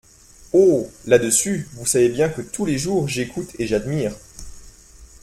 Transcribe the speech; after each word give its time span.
Oh! 0.51 0.89
là-dessus, 1.05 1.67
vous 1.73 1.85
savez 1.85 2.09
bien 2.09 2.27
que 2.27 2.41
tous 2.41 2.65
les 2.65 2.79
jours 2.79 3.07
j’écoute 3.07 3.51
et 3.59 3.67
j’admire… 3.67 4.15